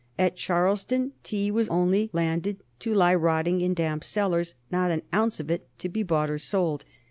At 0.17 0.35
Charleston 0.35 1.11
tea 1.21 1.51
was 1.51 1.69
only 1.69 2.09
landed 2.11 2.63
to 2.79 2.91
lie 2.91 3.13
rotting 3.13 3.61
in 3.61 3.75
damp 3.75 4.03
cellars, 4.03 4.55
not 4.71 4.89
an 4.89 5.03
ounce 5.13 5.39
of 5.39 5.51
it 5.51 5.67
to 5.77 5.89
be 5.89 6.01
bought 6.01 6.31
or 6.31 6.39
sold. 6.39 6.85